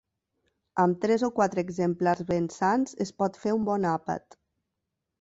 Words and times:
Amb 0.83 0.97
tres 1.03 1.25
o 1.27 1.29
quatre 1.41 1.65
exemplars 1.69 2.25
ben 2.33 2.49
sans 2.57 2.99
es 3.09 3.15
pot 3.23 3.41
fer 3.45 3.57
un 3.61 3.71
bon 3.73 3.89
àpat. 3.95 4.43